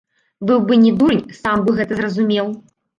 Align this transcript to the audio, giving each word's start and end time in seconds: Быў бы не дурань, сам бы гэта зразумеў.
Быў 0.49 0.63
бы 0.69 0.79
не 0.87 0.95
дурань, 1.03 1.23
сам 1.43 1.57
бы 1.71 1.77
гэта 1.79 1.93
зразумеў. 2.05 2.55